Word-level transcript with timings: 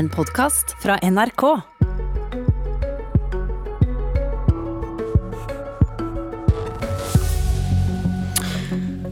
En 0.00 0.08
podkast 0.08 0.70
fra 0.80 0.94
NRK. 1.04 1.42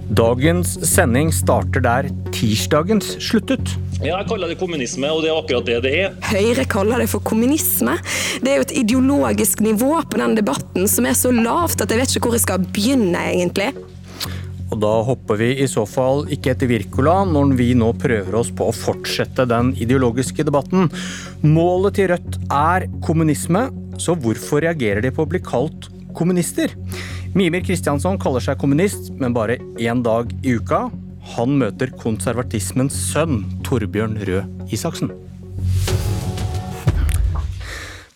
Dagens 0.08 0.70
sending 0.88 1.28
starter 1.34 1.84
der 1.84 2.08
tirsdagens 2.32 3.18
sluttet. 3.20 3.74
Ja, 3.98 4.14
jeg 4.14 4.30
kaller 4.30 4.48
det 4.48 4.56
kommunisme, 4.62 5.12
og 5.12 5.20
det 5.26 5.28
er 5.28 5.42
akkurat 5.42 5.68
det 5.68 5.76
det 5.84 5.92
er. 6.06 6.16
Høyre 6.30 6.64
kaller 6.72 7.04
det 7.04 7.10
for 7.12 7.20
kommunisme. 7.20 7.98
Det 8.40 8.54
er 8.54 8.62
jo 8.62 8.66
et 8.70 8.76
ideologisk 8.80 9.60
nivå 9.68 9.92
på 10.08 10.22
den 10.22 10.40
debatten 10.40 10.88
som 10.88 11.04
er 11.04 11.20
så 11.20 11.34
lavt 11.36 11.84
at 11.84 11.92
jeg 11.92 12.00
vet 12.00 12.16
ikke 12.16 12.30
hvor 12.30 12.40
jeg 12.40 12.46
skal 12.48 12.64
begynne, 12.64 13.28
egentlig. 13.36 13.74
Og 14.68 14.76
da 14.82 14.90
hopper 15.06 15.38
vi 15.40 15.48
i 15.62 15.68
så 15.70 15.84
fall 15.88 16.26
ikke 16.32 16.52
etter 16.52 16.68
Wirkola 16.70 17.22
når 17.28 17.54
vi 17.58 17.70
nå 17.78 17.92
prøver 18.00 18.36
oss 18.36 18.50
på 18.54 18.68
å 18.68 18.74
fortsette 18.76 19.46
den 19.48 19.72
ideologiske 19.80 20.44
debatten. 20.44 20.90
Målet 21.44 21.96
til 21.98 22.10
Rødt 22.12 22.40
er 22.52 22.88
kommunisme, 23.04 23.68
så 23.98 24.14
hvorfor 24.18 24.62
reagerer 24.66 25.02
de 25.04 25.12
på 25.14 25.24
å 25.24 25.30
bli 25.30 25.40
kalt 25.44 25.88
kommunister? 26.16 26.74
Mimir 27.36 27.64
Kristiansson 27.64 28.20
kaller 28.20 28.44
seg 28.44 28.60
kommunist, 28.60 29.10
men 29.16 29.36
bare 29.36 29.58
én 29.80 30.02
dag 30.04 30.32
i 30.42 30.56
uka. 30.58 30.86
Han 31.36 31.58
møter 31.60 31.92
konservatismens 32.00 32.96
sønn, 33.10 33.42
Torbjørn 33.66 34.16
Røe 34.28 34.44
Isaksen. 34.72 35.12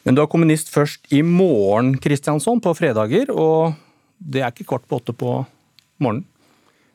Men 0.02 0.16
du 0.16 0.22
er 0.24 0.30
kommunist 0.30 0.72
først 0.72 1.12
i 1.14 1.20
morgen, 1.22 1.94
Kristiansson, 2.02 2.60
på 2.62 2.74
fredager. 2.74 3.30
Og 3.30 3.76
det 4.18 4.42
er 4.42 4.50
ikke 4.50 4.72
kvart 4.72 4.88
på 4.88 4.98
åtte 4.98 5.14
på 5.14 5.42
morgenen? 6.02 6.26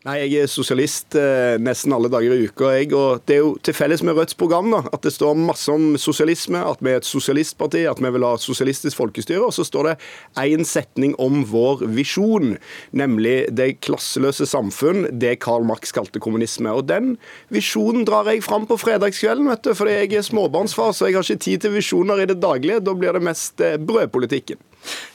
Nei, 0.08 0.22
Jeg 0.24 0.46
er 0.46 0.48
sosialist 0.48 1.18
eh, 1.20 1.58
nesten 1.60 1.92
alle 1.92 2.08
dager 2.08 2.32
i 2.32 2.46
uka. 2.48 2.70
Jeg, 2.78 2.94
og 2.96 3.26
Det 3.28 3.36
er 3.36 3.42
jo 3.42 3.50
til 3.60 3.76
felles 3.76 4.00
med 4.08 4.16
Rødts 4.16 4.38
program 4.40 4.70
da, 4.72 4.80
at 4.96 5.04
det 5.04 5.12
står 5.12 5.34
masse 5.36 5.68
om 5.68 5.98
sosialisme, 6.00 6.62
at 6.64 6.80
vi 6.80 6.94
er 6.94 7.02
et 7.02 7.08
sosialistparti, 7.08 7.82
at 7.92 8.00
vi 8.00 8.12
vil 8.16 8.24
ha 8.24 8.38
sosialistisk 8.40 8.96
folkestyre. 8.96 9.42
Og 9.44 9.52
så 9.58 9.66
står 9.68 9.90
det 9.90 9.96
én 10.40 10.64
setning 10.64 11.16
om 11.20 11.42
vår 11.52 11.84
visjon, 11.98 12.56
nemlig 12.96 13.50
det 13.52 13.82
klasseløse 13.84 14.48
samfunn, 14.48 15.10
det 15.12 15.42
Karl 15.44 15.68
Marx 15.68 15.92
kalte 15.92 16.24
kommunisme. 16.24 16.72
Og 16.72 16.88
Den 16.88 17.18
visjonen 17.52 18.08
drar 18.08 18.32
jeg 18.32 18.46
fram 18.48 18.64
på 18.70 18.80
fredagskvelden, 18.80 19.52
vet 19.52 19.68
du, 19.68 19.74
fordi 19.76 19.98
jeg 19.98 20.22
er 20.22 20.30
småbarnsfar, 20.30 20.96
så 20.96 21.10
jeg 21.10 21.20
har 21.20 21.28
ikke 21.28 21.46
tid 21.50 21.68
til 21.68 21.76
visjoner 21.76 22.24
i 22.24 22.30
det 22.32 22.40
daglige. 22.40 22.80
Da 22.80 22.96
blir 22.96 23.12
det 23.12 23.26
mest 23.28 23.60
eh, 23.60 23.76
brødpolitikken. 23.76 24.64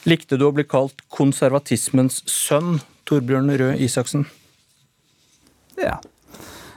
Likte 0.05 0.37
du 0.37 0.45
å 0.51 0.53
bli 0.53 0.69
kalt 0.69 1.01
konservatismens 1.09 2.21
sønn, 2.29 2.83
Torbjørn 3.09 3.49
Røe 3.57 3.81
Isaksen? 3.81 4.29
Ja. 5.79 5.99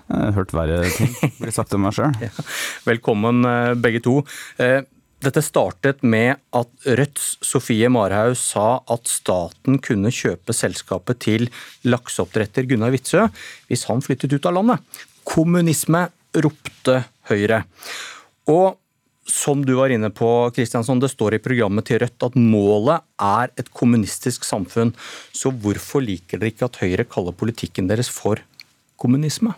Jeg 0.06 0.20
har 0.22 0.36
hørt 0.36 0.52
verre 0.54 0.84
ting 0.94 1.14
bli 1.40 1.54
sagt 1.54 1.74
om 1.74 1.82
meg 1.86 1.96
sjøl. 1.96 2.14
Velkommen 2.90 3.42
eh, 3.48 3.72
begge 3.74 4.02
to. 4.04 4.20
Eh, 4.62 4.84
dette 5.24 5.42
startet 5.42 6.04
med 6.06 6.36
at 6.54 6.70
Rødts 6.86 7.38
Sofie 7.44 7.88
Marhaug 7.90 8.36
sa 8.38 8.82
at 8.92 9.08
staten 9.10 9.80
kunne 9.82 10.12
kjøpe 10.14 10.54
selskapet 10.54 11.22
til 11.24 11.48
lakseoppdretter 11.88 12.68
Gunnar 12.68 12.92
Witzøe 12.94 13.26
hvis 13.70 13.86
han 13.90 14.04
flyttet 14.04 14.36
ut 14.36 14.46
av 14.46 14.58
landet. 14.60 15.04
Kommunisme, 15.26 16.06
ropte 16.36 17.00
Høyre. 17.30 17.64
Og 18.52 18.76
som 19.26 19.64
du 19.66 19.72
var 19.74 19.90
inne 19.90 20.12
på, 20.14 20.28
Kristiansson, 20.54 21.00
det 21.02 21.10
står 21.10 21.34
i 21.34 21.42
programmet 21.42 21.88
til 21.88 21.98
Rødt 22.04 22.28
at 22.28 22.36
målet 22.38 23.02
er 23.18 23.50
et 23.58 23.72
kommunistisk 23.74 24.46
samfunn. 24.46 24.92
Så 25.34 25.50
hvorfor 25.50 26.04
liker 26.04 26.38
dere 26.38 26.52
ikke 26.52 26.68
at 26.68 26.78
Høyre 26.84 27.08
kaller 27.10 27.34
politikken 27.34 27.90
deres 27.90 28.12
for 28.12 28.38
kommunisme? 28.96 29.54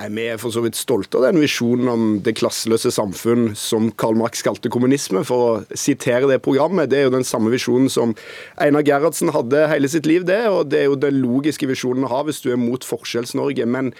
Nei, 0.00 0.06
Vi 0.08 0.22
er 0.24 0.38
for 0.40 0.48
så 0.54 0.62
vidt 0.64 0.78
stolte 0.78 1.18
av 1.18 1.26
den 1.26 1.42
visjonen 1.42 1.88
om 1.92 2.04
det 2.24 2.32
klasseløse 2.38 2.88
samfunn 2.94 3.50
som 3.60 3.90
Karl 4.00 4.16
Marx 4.16 4.40
kalte 4.40 4.70
kommunisme. 4.72 5.20
For 5.28 5.44
å 5.44 5.76
sitere 5.76 6.30
det 6.30 6.38
programmet, 6.40 6.88
det 6.88 7.02
er 7.02 7.04
jo 7.06 7.12
den 7.12 7.26
samme 7.28 7.52
visjonen 7.52 7.90
som 7.92 8.14
Einar 8.56 8.86
Gerhardsen 8.88 9.34
hadde 9.36 9.66
hele 9.68 9.90
sitt 9.92 10.08
liv. 10.08 10.24
det, 10.24 10.46
og 10.48 10.70
Det 10.72 10.80
er 10.80 10.88
jo 10.88 10.96
den 10.96 11.20
logiske 11.20 11.68
visjonen 11.68 12.06
å 12.08 12.12
ha 12.14 12.22
hvis 12.24 12.40
du 12.40 12.48
er 12.52 12.56
mot 12.56 12.80
Forskjells-Norge. 12.80 13.66
Men 13.68 13.92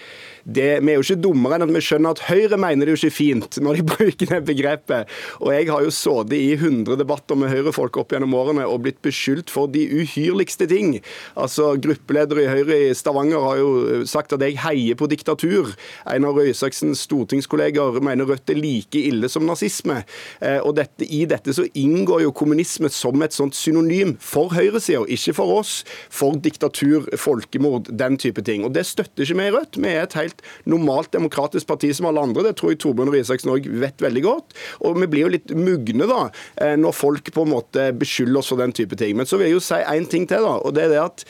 det, 0.49 0.81
vi 0.81 0.91
er 0.91 0.97
jo 0.97 1.05
ikke 1.05 1.21
dummere 1.21 1.59
enn 1.59 1.67
at 1.67 1.75
vi 1.75 1.83
skjønner 1.85 2.17
at 2.17 2.25
Høyre 2.25 2.57
mener 2.57 2.89
det 2.89 2.95
jo 2.95 2.99
ikke 3.03 3.19
fint 3.19 3.61
når 3.61 3.77
de 3.77 3.85
bruker 3.93 4.33
det 4.33 4.41
begrepet. 4.49 5.13
Og 5.45 5.53
jeg 5.53 5.69
har 5.69 5.85
jo 5.85 5.93
sittet 5.93 6.33
i 6.39 6.57
100 6.57 6.97
debatter 6.97 7.37
med 7.37 7.53
Høyre-folk 7.53 8.01
opp 8.01 8.17
gjennom 8.17 8.33
årene 8.33 8.65
og 8.65 8.81
blitt 8.87 8.99
beskyldt 9.05 9.53
for 9.53 9.69
de 9.69 9.85
uhyrligste 10.01 10.65
ting. 10.73 10.97
Altså, 11.37 11.75
Gruppeleder 11.77 12.41
i 12.41 12.49
Høyre 12.49 12.81
i 12.89 12.91
Stavanger 12.97 13.45
har 13.45 13.61
jo 13.61 14.03
sagt 14.09 14.33
at 14.33 14.41
jeg 14.41 14.57
heier 14.65 14.97
på 14.97 15.11
diktatur. 15.13 15.75
Einar 16.09 16.35
Røisaksens 16.37 17.03
stortingskolleger 17.07 17.99
mener 18.03 18.27
Rødt 18.29 18.51
er 18.53 18.59
like 18.59 18.99
ille 18.99 19.29
som 19.31 19.45
nazisme. 19.47 20.01
Eh, 20.41 20.59
og 20.61 20.75
dette, 20.79 21.07
I 21.07 21.23
dette 21.29 21.55
så 21.55 21.65
inngår 21.77 22.25
jo 22.25 22.33
kommunisme 22.35 22.89
som 22.93 23.21
et 23.25 23.35
sånt 23.35 23.57
synonym 23.57 24.15
for 24.21 24.53
høyresida, 24.55 25.03
ikke 25.07 25.35
for 25.37 25.59
oss. 25.59 25.75
For 26.13 26.37
diktatur, 26.39 27.07
folkemord, 27.19 27.91
den 27.91 28.17
type 28.21 28.43
ting. 28.45 28.65
Og 28.67 28.73
Det 28.73 28.85
støtter 28.87 29.25
ikke 29.25 29.39
vi 29.39 29.47
i 29.47 29.55
Rødt. 29.55 29.79
Vi 29.79 29.89
er 29.91 30.03
et 30.03 30.17
helt 30.19 30.43
normalt 30.69 31.13
demokratisk 31.13 31.67
parti 31.69 31.91
som 31.93 32.09
alle 32.09 32.23
andre. 32.23 32.47
Det 32.49 32.57
tror 32.59 32.73
jeg 32.73 32.81
Torbjørn 32.83 33.13
Røe 33.13 33.23
Isaksen 33.23 33.53
òg 33.53 33.67
vet 33.81 34.03
veldig 34.03 34.23
godt. 34.25 34.57
Og 34.83 34.99
vi 35.01 35.09
blir 35.09 35.27
jo 35.27 35.33
litt 35.35 35.53
mugne 35.55 36.07
da, 36.09 36.29
eh, 36.57 36.75
når 36.79 36.95
folk 36.97 37.33
på 37.33 37.45
en 37.45 37.53
måte 37.53 37.89
beskylder 37.97 38.41
oss 38.41 38.51
for 38.51 38.61
den 38.61 38.73
type 38.75 38.95
ting. 38.99 39.17
Men 39.17 39.29
så 39.29 39.37
vil 39.37 39.51
jeg 39.51 39.57
jo 39.57 39.63
si 39.63 39.81
én 39.81 40.09
ting 40.09 40.27
til, 40.27 40.43
da. 40.43 40.57
og 40.59 40.73
det 40.73 40.87
er 40.87 40.95
det 40.95 41.03
at 41.03 41.25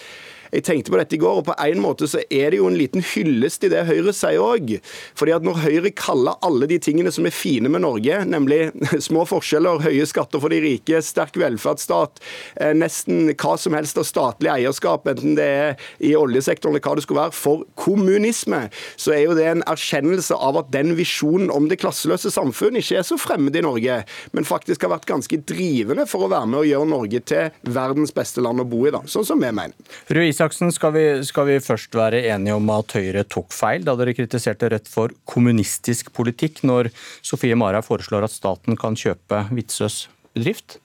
jeg 0.54 0.66
tenkte 0.68 0.94
på 0.94 1.00
dette 1.00 1.18
i 1.18 1.22
går, 1.22 1.42
og 1.42 1.48
på 1.48 1.56
en 1.58 1.82
måte 1.82 2.08
så 2.10 2.22
er 2.30 2.54
det 2.54 2.60
jo 2.60 2.70
en 2.70 2.78
liten 2.78 3.04
hyllest 3.14 3.66
i 3.66 3.72
det 3.74 3.86
Høyre 3.88 4.14
sier 4.16 4.42
òg. 4.44 4.76
Fordi 5.18 5.34
at 5.36 5.46
når 5.46 5.62
Høyre 5.64 5.94
kaller 5.98 6.38
alle 6.46 6.70
de 6.70 6.78
tingene 6.82 7.12
som 7.14 7.26
er 7.28 7.36
fine 7.36 7.72
med 7.74 7.84
Norge, 7.86 8.20
nemlig 8.30 8.70
små 9.08 9.26
forskjeller, 9.30 9.82
høye 9.84 10.06
skatter 10.10 10.42
for 10.44 10.54
de 10.54 10.62
rike, 10.64 11.02
sterk 11.06 11.38
velferdsstat, 11.42 12.22
eh, 12.62 12.74
nesten 12.78 13.32
hva 13.34 13.56
som 13.60 13.76
helst 13.78 14.00
av 14.00 14.08
statlig 14.08 14.52
eierskap, 14.54 15.08
enten 15.10 15.38
det 15.40 15.48
er 15.48 15.88
i 16.04 16.14
oljesektoren 16.18 16.76
eller 16.76 16.86
hva 16.86 16.96
det 16.98 17.06
skulle 17.08 17.24
være, 17.26 17.38
for 17.38 17.66
kommunisme, 17.80 18.66
så 19.00 19.16
er 19.16 19.26
jo 19.26 19.38
det 19.38 19.50
en 19.50 19.66
erkjennelse 19.70 20.38
av 20.38 20.62
at 20.62 20.72
den 20.76 20.94
visjonen 21.00 21.52
om 21.54 21.70
det 21.72 21.80
klasseløse 21.82 22.32
samfunn 22.34 22.78
ikke 22.80 23.00
er 23.02 23.08
så 23.08 23.18
fremmed 23.20 23.58
i 23.58 23.66
Norge, 23.66 24.02
men 24.38 24.48
faktisk 24.48 24.86
har 24.86 24.94
vært 24.96 25.10
ganske 25.10 25.42
drivende 25.50 26.06
for 26.10 26.26
å 26.28 26.32
være 26.32 26.50
med 26.52 26.62
og 26.62 26.70
gjøre 26.70 26.92
Norge 26.94 27.24
til 27.34 27.74
verdens 27.74 28.14
beste 28.16 28.44
land 28.44 28.62
å 28.62 28.68
bo 28.70 28.86
i, 28.88 28.94
da, 28.94 29.04
sånn 29.10 29.26
som 29.28 29.42
vi 29.42 29.50
mener. 29.50 29.76
Røe 30.14 30.30
Isaksen, 30.44 30.74
skal 30.76 30.92
vi, 30.92 31.04
skal 31.24 31.46
vi 31.48 31.54
først 31.64 31.94
være 31.96 32.20
enige 32.34 32.58
om 32.58 32.68
at 32.74 32.92
Høyre 32.98 33.22
tok 33.24 33.54
feil 33.56 33.86
da 33.88 33.94
dere 33.96 34.12
kritiserte 34.18 34.68
Rødt 34.74 34.90
for 34.92 35.14
kommunistisk 35.30 36.10
politikk, 36.12 36.66
når 36.68 36.90
Sofie 37.24 37.56
Mara 37.56 37.80
foreslår 37.80 38.26
at 38.28 38.34
staten 38.34 38.76
kan 38.76 38.98
kjøpe 39.00 39.46
Vitsøs 39.56 40.10
bedrift? 40.36 40.82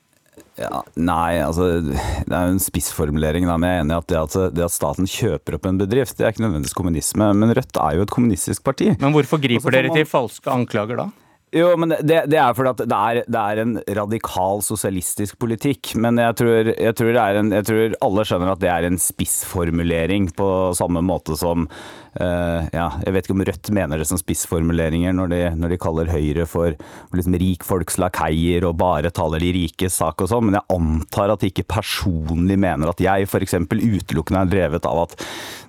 Ja, 0.59 0.85
nei, 0.95 1.41
altså 1.43 1.81
det 1.83 1.99
er 2.31 2.47
jo 2.47 2.55
en 2.55 2.63
spissformulering. 2.63 3.49
Da, 3.51 3.57
men 3.59 3.67
jeg 3.67 3.81
er 3.81 3.83
enig 3.83 3.97
i 3.97 3.99
at 3.99 4.09
det, 4.13 4.21
at 4.23 4.55
det, 4.55 4.67
at 4.69 4.77
staten 4.77 5.11
kjøper 5.11 5.59
opp 5.59 5.67
en 5.67 5.83
bedrift, 5.83 6.15
det 6.19 6.29
er 6.29 6.37
ikke 6.37 6.47
nødvendigvis 6.47 6.79
kommunisme. 6.79 7.33
Men 7.43 7.55
Rødt 7.59 7.83
er 7.83 7.99
jo 7.99 8.07
et 8.07 8.15
kommunistisk 8.15 8.63
parti. 8.67 8.93
Men 9.03 9.17
hvorfor 9.17 9.43
griper 9.43 9.75
dere 9.75 9.91
til 9.91 10.07
falske 10.07 10.55
anklager 10.55 11.03
da? 11.03 11.09
Jo, 11.55 11.71
men 11.81 11.95
det, 12.05 12.27
det, 12.29 12.37
er 12.37 12.53
fordi 12.57 12.71
at 12.75 12.81
det 12.83 12.97
er, 12.97 13.21
det 13.25 13.41
er, 13.41 13.61
en 13.63 13.77
radikal 13.97 14.61
sosialistisk 14.65 15.39
politikk. 15.41 15.95
Men 15.97 16.21
jeg 16.21 16.37
tror, 16.41 16.73
jeg, 16.75 16.97
tror 16.99 17.21
en, 17.41 17.53
jeg 17.57 17.69
tror, 17.71 17.95
alle 18.05 18.25
skjønner 18.29 18.53
at 18.53 18.61
det 18.65 18.71
er 18.73 18.89
en 18.89 19.01
spissformulering 19.01 20.29
på 20.37 20.49
samme 20.77 21.01
måte 21.05 21.39
som 21.41 21.65
ja, 22.19 22.87
Jeg 23.05 23.15
vet 23.15 23.27
ikke 23.27 23.37
om 23.37 23.45
Rødt 23.47 23.71
mener 23.75 24.01
det 24.01 24.09
som 24.11 24.21
spissformuleringer 24.21 25.15
når 25.15 25.33
de, 25.33 25.41
når 25.59 25.75
de 25.75 25.81
kaller 25.81 26.11
Høyre 26.13 26.47
for 26.51 26.75
liksom, 27.15 27.37
rikfolks 27.39 27.99
lakeier 28.03 28.67
og 28.69 28.79
bare 28.81 29.13
taler 29.15 29.43
de 29.43 29.53
rikes 29.55 29.99
sak 30.01 30.25
og 30.25 30.31
sånn, 30.33 30.49
men 30.49 30.59
jeg 30.59 30.67
antar 30.75 31.35
at 31.35 31.45
de 31.45 31.53
ikke 31.53 31.69
personlig 31.71 32.59
mener 32.61 32.91
at 32.91 33.03
jeg 33.03 33.29
f.eks. 33.29 33.57
utelukkende 33.71 34.45
er 34.45 34.53
drevet 34.53 34.89
av 34.89 35.05
at 35.07 35.17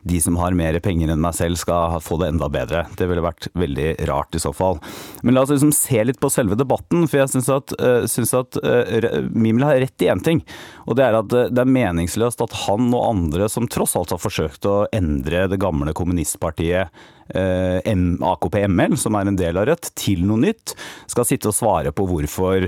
de 0.09 0.19
som 0.23 0.37
har 0.39 0.55
mer 0.55 0.77
penger 0.83 1.11
enn 1.11 1.21
meg 1.21 1.35
selv 1.37 1.59
skal 1.59 1.99
få 2.03 2.19
det 2.21 2.29
enda 2.31 2.47
bedre. 2.51 2.85
Det 2.97 3.07
ville 3.09 3.23
vært 3.23 3.49
veldig 3.59 3.89
rart 4.09 4.35
i 4.35 4.41
så 4.41 4.53
fall. 4.55 4.79
Men 5.23 5.35
la 5.35 5.43
oss 5.43 5.51
liksom 5.53 5.73
se 5.75 6.03
litt 6.05 6.21
på 6.21 6.31
selve 6.31 6.57
debatten, 6.59 7.05
for 7.09 7.21
jeg 7.21 7.33
syns 7.33 7.49
at, 7.53 7.73
synes 8.09 8.33
at 8.37 8.59
uh, 8.63 9.19
Mimel 9.35 9.67
har 9.67 9.81
rett 9.83 10.05
i 10.05 10.09
én 10.11 10.23
ting. 10.23 10.41
Og 10.87 10.97
det 10.97 11.05
er 11.05 11.19
at 11.19 11.29
det 11.29 11.63
er 11.63 11.73
meningsløst 11.75 12.41
at 12.45 12.55
han 12.65 12.89
og 12.93 13.05
andre 13.09 13.49
som 13.51 13.67
tross 13.69 13.97
alt 13.99 14.13
har 14.15 14.21
forsøkt 14.23 14.67
å 14.69 14.77
endre 14.95 15.45
det 15.51 15.59
gamle 15.61 15.93
kommunistpartiet 16.39 16.87
AKP-ML, 17.29 18.97
som 18.99 19.17
er 19.17 19.29
en 19.29 19.39
del 19.39 19.59
av 19.59 19.69
Rødt, 19.69 19.91
til 19.99 20.23
noe 20.27 20.41
nytt, 20.41 20.73
skal 21.09 21.27
sitte 21.27 21.51
og 21.51 21.57
svare 21.57 21.93
på 21.95 22.07
hvorfor 22.09 22.65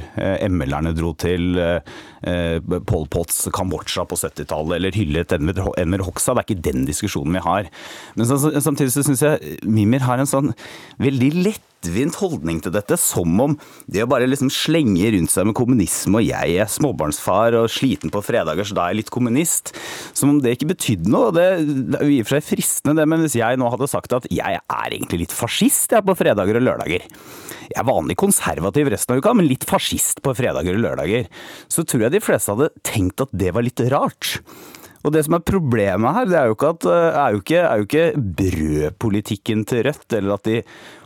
ML-erne 0.51 0.93
dro 0.97 1.13
til 1.17 1.57
Pol 2.21 3.07
Pots 3.11 3.47
Kambodsja 3.53 4.05
på 4.09 4.19
70-tallet, 4.19 4.77
eller 4.77 4.97
hyllet 4.97 5.33
Enver 5.37 6.05
Hoxha. 6.05 6.35
Det 6.35 6.43
er 6.43 6.49
ikke 6.49 6.69
den 6.69 6.85
diskusjonen 6.89 7.39
vi 7.39 7.45
har. 7.47 7.71
Men 8.15 8.29
samtidig 8.29 8.93
så 8.93 9.05
syns 9.07 9.25
jeg 9.25 9.59
Mimir 9.65 10.05
har 10.05 10.21
en 10.21 10.29
sånn 10.29 10.53
veldig 11.01 11.33
lett 11.41 11.67
lettvint 11.81 12.15
holdning 12.21 12.61
til 12.61 12.73
dette, 12.73 12.97
som 12.97 13.39
om 13.41 13.55
det 13.89 14.03
å 14.03 14.09
bare 14.09 14.27
liksom 14.29 14.51
slenge 14.53 15.11
rundt 15.15 15.31
seg 15.31 15.47
med 15.47 15.55
kommunisme 15.57 16.19
og 16.19 16.25
jeg 16.27 16.57
er 16.61 16.69
småbarnsfar 16.69 17.57
og 17.57 17.71
sliten 17.71 18.11
på 18.13 18.21
fredager, 18.21 18.63
så 18.63 18.75
da 18.75 18.85
er 18.85 18.93
jeg 18.93 19.01
litt 19.01 19.13
kommunist, 19.13 19.73
som 20.13 20.29
om 20.29 20.41
det 20.41 20.55
ikke 20.55 20.71
betydde 20.75 21.09
noe. 21.09 21.31
Det, 21.33 21.47
det 21.91 21.99
er 21.99 22.05
jo 22.05 22.13
i 22.13 22.21
og 22.21 22.29
for 22.29 22.37
seg 22.37 22.47
fristende, 22.51 22.95
det, 22.99 23.07
men 23.09 23.25
hvis 23.25 23.37
jeg 23.39 23.57
nå 23.57 23.69
hadde 23.73 23.89
sagt 23.89 24.13
at 24.13 24.27
jeg 24.29 24.50
er 24.59 24.91
egentlig 24.91 25.23
litt 25.23 25.35
fascist 25.35 25.95
jeg 25.95 26.05
på 26.07 26.17
fredager 26.19 26.59
og 26.59 26.65
lørdager, 26.67 27.07
jeg 27.71 27.79
er 27.79 27.87
vanlig 27.87 28.17
konservativ 28.19 28.89
resten 28.91 29.15
av 29.15 29.21
uka, 29.21 29.33
men 29.37 29.47
litt 29.47 29.63
fascist 29.67 30.19
på 30.25 30.33
fredager 30.35 30.75
og 30.75 30.83
lørdager, 30.83 31.29
så 31.71 31.85
tror 31.87 32.05
jeg 32.05 32.15
de 32.17 32.23
fleste 32.23 32.51
hadde 32.51 32.71
tenkt 32.87 33.23
at 33.23 33.31
det 33.31 33.53
var 33.55 33.65
litt 33.65 33.83
rart. 33.93 34.35
Og 35.01 35.13
det 35.15 35.23
som 35.25 35.37
er 35.37 35.45
problemet 35.45 36.15
her, 36.15 36.27
det 36.29 36.37
er 36.37 36.49
jo 36.49 36.57
ikke, 36.57 36.73
at, 36.75 36.85
eh, 36.85 37.19
er 37.21 37.35
jo 37.35 37.41
ikke, 37.41 37.61
er 37.61 37.77
jo 37.77 37.87
ikke 37.87 38.07
brødpolitikken 38.41 39.63
til 39.65 39.83
Rødt, 39.87 40.13
eller 40.13 40.33
at 40.35 40.43
de 40.43 40.61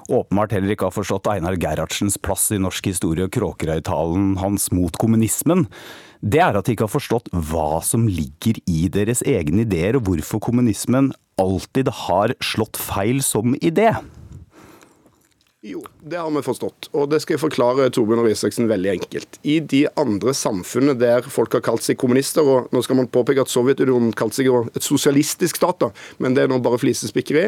åpenbart 0.10 0.52
heller 0.52 0.76
ikke 0.76 0.90
har 0.90 0.94
forstått 0.94 1.30
Einar 1.32 1.56
Gerhardsens 1.58 2.18
plass 2.22 2.52
i 2.52 2.60
norsk 2.62 2.86
historie 2.92 3.26
og 3.26 3.32
Kråkerøy-talen 3.34 4.36
hans 4.38 4.70
mot 4.72 4.94
kommunismen. 5.02 5.66
Det 6.22 6.42
er 6.42 6.58
at 6.58 6.66
de 6.66 6.76
ikke 6.76 6.86
har 6.86 6.94
forstått 6.94 7.32
hva 7.34 7.82
som 7.86 8.08
ligger 8.08 8.60
i 8.70 8.88
deres 8.92 9.24
egne 9.26 9.64
ideer, 9.66 9.98
og 9.98 10.10
hvorfor 10.10 10.44
kommunismen 10.44 11.14
alltid 11.42 11.90
har 12.06 12.36
slått 12.44 12.78
feil 12.80 13.24
som 13.26 13.56
idé. 13.56 13.96
Jo, 15.66 15.80
det 16.04 16.20
har 16.22 16.30
vi 16.30 16.42
forstått. 16.46 16.92
Og 16.94 17.08
det 17.10 17.18
skal 17.24 17.34
jeg 17.36 17.42
forklare 17.42 17.88
Torbjørn 17.90 18.20
Røe 18.22 18.36
Isaksen 18.36 18.68
veldig 18.70 18.90
enkelt. 18.92 19.40
I 19.42 19.56
de 19.66 19.80
andre 19.98 20.36
samfunnene 20.38 20.94
der 21.02 21.26
folk 21.26 21.56
har 21.58 21.64
kalt 21.66 21.82
seg 21.82 21.98
kommunister, 21.98 22.46
og 22.46 22.68
nå 22.70 22.84
skal 22.86 23.00
man 23.00 23.10
påpeke 23.10 23.42
at 23.42 23.50
Sovjetunionen 23.50 24.12
kalte 24.14 24.44
seg 24.44 24.52
et 24.78 24.86
sosialistisk 24.86 25.58
stat, 25.58 25.80
da, 25.82 25.90
men 26.22 26.38
det 26.38 26.44
er 26.44 26.52
nå 26.52 26.60
bare 26.62 26.78
flisespikkeri, 26.84 27.48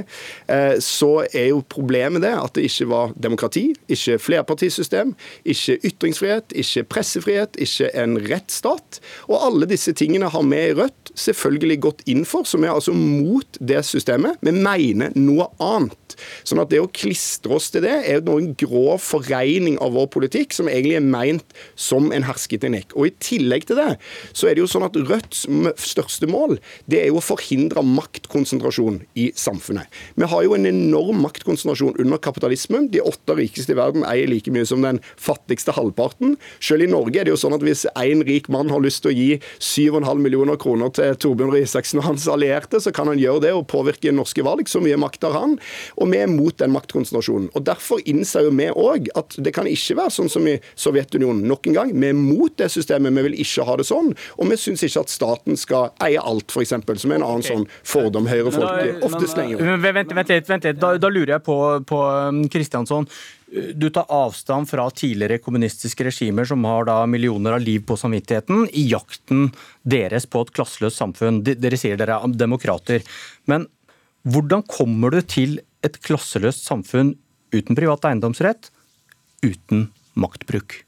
eh, 0.50 0.80
så 0.82 1.12
er 1.28 1.52
jo 1.52 1.62
problemet 1.70 2.26
det 2.26 2.34
at 2.34 2.58
det 2.58 2.66
ikke 2.72 2.90
var 2.90 3.14
demokrati, 3.22 3.68
ikke 3.86 4.18
flerpartisystem, 4.26 5.14
ikke 5.46 5.78
ytringsfrihet, 5.92 6.58
ikke 6.58 6.88
pressefrihet, 6.90 7.62
ikke 7.62 7.94
en 8.02 8.18
rettsstat. 8.26 8.98
Og 9.30 9.38
alle 9.52 9.70
disse 9.70 9.94
tingene 9.94 10.34
har 10.34 10.50
vi 10.50 10.64
i 10.72 10.74
Rødt 10.82 11.14
selvfølgelig 11.14 11.82
gått 11.86 12.06
inn 12.10 12.26
for, 12.26 12.50
så 12.50 12.58
vi 12.58 12.66
er 12.66 12.74
altså 12.74 12.98
mot 12.98 13.62
det 13.62 13.86
systemet. 13.86 14.42
Vi 14.42 14.58
mener 14.58 15.14
noe 15.14 15.52
annet. 15.62 16.07
Sånn 16.48 16.62
at 16.64 16.72
det 16.72 16.82
å 16.84 16.90
klistre 16.94 17.58
oss 17.58 17.72
til 17.74 17.84
det 17.86 17.96
er 18.08 18.22
en 18.22 18.54
grov 18.60 19.02
forregning 19.04 19.78
av 19.84 19.96
vår 19.98 20.10
politikk, 20.14 20.56
som 20.56 20.70
egentlig 20.72 20.98
er 21.00 21.06
meint 21.06 21.58
som 21.76 22.12
en 22.16 22.26
hersketeknikk. 22.28 22.96
Og 22.96 23.10
I 23.10 23.16
tillegg 23.24 23.68
til 23.68 23.80
det, 23.80 23.98
så 24.32 24.48
er 24.48 24.56
det 24.56 24.64
jo 24.64 24.72
sånn 24.72 24.88
at 24.88 24.98
Rødts 24.98 25.46
største 25.82 26.30
mål 26.30 26.58
det 26.90 27.02
er 27.02 27.12
jo 27.12 27.20
å 27.20 27.24
forhindre 27.24 27.84
maktkonsentrasjon 27.86 29.02
i 29.20 29.30
samfunnet. 29.38 29.88
Vi 30.18 30.28
har 30.30 30.46
jo 30.46 30.56
en 30.58 30.68
enorm 30.70 31.22
maktkonsentrasjon 31.26 31.98
under 32.02 32.22
kapitalismen. 32.22 32.90
De 32.94 33.04
åtte 33.04 33.36
rikeste 33.38 33.74
i 33.74 33.80
verden 33.80 34.06
eier 34.08 34.30
like 34.30 34.52
mye 34.54 34.68
som 34.68 34.84
den 34.86 35.02
fattigste 35.16 35.76
halvparten. 35.76 36.36
Selv 36.64 36.86
i 36.86 36.92
Norge 36.92 37.22
er 37.22 37.28
det 37.28 37.34
jo 37.36 37.42
sånn 37.42 37.56
at 37.58 37.66
hvis 37.66 37.86
én 37.98 38.24
rik 38.28 38.50
mann 38.54 38.72
har 38.74 38.84
lyst 38.84 39.04
til 39.06 39.14
å 39.14 39.18
gi 39.18 39.30
7,5 39.64 40.24
millioner 40.24 40.60
kroner 40.62 40.92
til 40.96 41.16
Torbjørn 41.24 41.54
Røe 41.54 41.66
Isaksen 41.66 42.02
og 42.02 42.10
hans 42.10 42.28
allierte, 42.32 42.82
så 42.84 42.94
kan 42.96 43.10
han 43.12 43.22
gjøre 43.22 43.46
det 43.48 43.54
og 43.58 43.68
påvirke 43.72 44.14
norske 44.16 44.46
valg. 44.46 44.70
Så 44.70 44.82
mye 44.84 45.00
makt 45.00 45.28
har 45.28 45.38
han. 45.38 45.58
Og 45.98 46.12
vi 46.12 46.20
er 46.22 46.30
mot 46.32 46.56
den 46.60 46.74
maktkonsentrasjonen. 46.76 47.50
Og 47.58 47.66
Derfor 47.68 48.02
innser 48.06 48.46
jo 48.48 48.54
vi 48.56 48.70
òg 48.72 49.10
at 49.18 49.38
det 49.44 49.54
kan 49.56 49.68
ikke 49.70 49.98
være 49.98 50.14
sånn 50.14 50.32
som 50.32 50.46
i 50.50 50.58
Sovjetunionen. 50.78 51.46
Nok 51.50 51.70
en 51.72 51.78
gang, 51.78 51.94
vi 51.94 52.12
er 52.12 52.18
mot 52.18 52.54
det 52.60 52.70
systemet, 52.74 53.16
vi 53.18 53.26
vil 53.30 53.40
ikke 53.44 53.66
ha 53.68 53.78
det 53.80 53.88
sånn. 53.90 54.14
Og 54.38 54.52
vi 54.52 54.60
syns 54.62 54.86
ikke 54.86 55.06
at 55.06 55.14
staten 55.14 55.60
skal 55.60 55.92
eie 56.06 56.22
alt, 56.22 56.54
f.eks., 56.54 56.76
som 56.78 57.14
er 57.14 57.20
en 57.20 57.26
annen 57.26 57.44
okay. 57.44 57.54
sånn 57.54 57.66
fordom 57.88 58.30
høyrefolk 58.30 59.04
ofte 59.08 59.30
slenger 59.32 59.64
Vent, 59.88 60.14
vent 60.14 60.32
litt, 60.32 60.50
vent 60.50 60.68
litt. 60.68 60.80
Da, 60.82 60.94
da 61.02 61.10
lurer 61.12 61.38
jeg 61.38 61.46
på, 61.46 61.58
på 61.88 62.04
Kristiansson. 62.54 63.08
Um, 63.08 63.38
du 63.76 63.88
tar 63.90 64.10
avstand 64.12 64.68
fra 64.70 64.90
tidligere 64.92 65.40
kommunistiske 65.40 66.04
regimer 66.04 66.48
som 66.50 66.66
har 66.68 66.88
da 66.90 66.98
millioner 67.08 67.56
av 67.56 67.64
liv 67.64 67.86
på 67.88 67.96
samvittigheten, 68.00 68.68
i 68.76 68.88
jakten 68.92 69.52
deres 69.88 70.28
på 70.28 70.44
et 70.44 70.52
klasseløst 70.56 71.00
samfunn. 71.00 71.42
Dere 71.48 71.80
sier 71.80 72.00
dere 72.00 72.20
er 72.20 72.36
demokrater. 72.36 73.06
Men 73.48 73.70
hvordan 74.28 74.66
kommer 74.68 75.14
du 75.16 75.22
til 75.24 75.60
et 75.86 76.00
klasseløst 76.04 76.66
samfunn 76.66 77.16
uten 77.56 77.78
privat 77.78 78.08
eiendomsrett, 78.10 78.72
uten 79.46 79.90
maktbruk. 80.18 80.87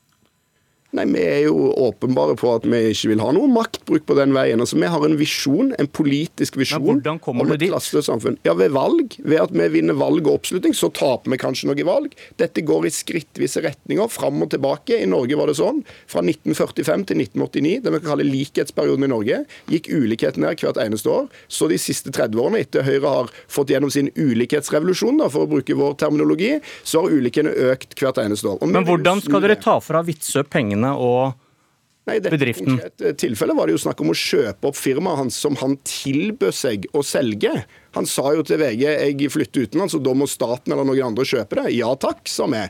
Nei, 0.97 1.05
Vi 1.05 1.21
er 1.21 1.43
jo 1.45 1.69
åpenbare 1.77 2.33
på 2.39 2.49
at 2.55 2.63
vi 2.65 2.79
ikke 2.89 3.11
vil 3.11 3.21
ha 3.21 3.29
noe 3.35 3.49
maktbruk 3.51 4.07
på 4.09 4.15
den 4.17 4.33
veien. 4.33 4.61
Altså, 4.61 4.79
Vi 4.79 4.89
har 4.89 5.03
en 5.05 5.17
visjon, 5.19 5.73
en 5.77 5.87
politisk 5.87 6.57
visjon 6.57 6.97
om 6.97 7.51
et 7.53 7.65
klasseløst 7.67 8.09
samfunn. 8.09 8.39
Ja, 8.43 8.55
Ved 8.57 8.73
valg. 8.73 9.13
Ved 9.21 9.39
at 9.39 9.53
vi 9.53 9.67
vinner 9.69 9.93
valg 9.93 10.25
og 10.25 10.39
oppslutning, 10.39 10.73
så 10.73 10.89
taper 10.89 11.29
vi 11.29 11.37
kanskje 11.37 11.69
noe 11.69 11.85
valg. 11.85 12.15
Dette 12.41 12.63
går 12.65 12.87
i 12.89 12.93
skrittvise 12.93 13.61
retninger, 13.61 14.09
fram 14.09 14.41
og 14.41 14.49
tilbake. 14.49 14.97
I 14.97 15.05
Norge 15.05 15.37
var 15.37 15.51
det 15.51 15.59
sånn. 15.59 15.83
Fra 16.09 16.23
1945 16.25 17.05
til 17.11 17.21
1989, 17.21 17.83
det 17.85 17.93
vi 17.93 18.01
kan 18.01 18.09
kalle 18.09 18.25
likhetsperioden 18.25 19.05
i 19.05 19.11
Norge, 19.13 19.43
gikk 19.69 19.91
ulikheten 19.93 20.41
ned 20.41 20.57
hvert 20.57 20.81
eneste 20.81 21.13
år. 21.13 21.29
Så 21.47 21.69
de 21.69 21.77
siste 21.77 22.09
30 22.09 22.41
årene, 22.41 22.63
etter 22.65 22.87
Høyre 22.87 23.13
har 23.13 23.31
fått 23.47 23.69
gjennom 23.69 23.93
sin 23.93 24.09
ulikhetsrevolusjon, 24.17 25.21
da, 25.21 25.29
for 25.29 25.45
å 25.45 25.51
bruke 25.53 25.77
vår 25.77 25.99
terminologi, 26.01 26.55
så 26.83 27.03
har 27.05 27.13
ulikhetene 27.13 27.53
økt 27.69 27.93
hvert 27.99 28.17
eneste 28.25 28.49
år. 28.49 28.65
Men 28.65 28.87
hvordan 28.89 29.21
skal 29.21 29.45
dere 29.45 29.59
ta 29.61 29.77
fra 29.83 30.01
Witzøe 30.07 30.47
pengene 30.49 30.78
pengene 30.79 30.95
og 30.97 31.45
Nei, 32.09 32.15
i? 32.17 32.53
I 33.05 33.11
tilfellet 33.21 33.53
var 33.53 33.69
det 33.69 33.75
jo 33.75 33.81
snakk 33.83 33.99
om 34.01 34.09
å 34.09 34.15
kjøpe 34.17 34.65
opp 34.71 34.77
firmaet 34.79 35.19
hans 35.19 35.35
som 35.37 35.53
han 35.59 35.75
tilbød 35.85 36.55
seg 36.57 36.87
å 36.97 37.03
selge. 37.05 37.51
Han 37.93 38.07
sa 38.09 38.31
jo 38.33 38.41
til 38.47 38.57
VG 38.57 38.81
jeg 38.87 39.29
flytter 39.29 39.67
utenlands, 39.67 39.93
og 39.93 40.01
da 40.07 40.15
må 40.17 40.25
staten 40.25 40.73
eller 40.73 40.87
noen 40.89 41.11
andre 41.11 41.27
kjøpe 41.29 41.59
det. 41.59 41.75
Ja 41.75 41.91
takk, 42.01 42.23
sa 42.25 42.47
vi. 42.49 42.63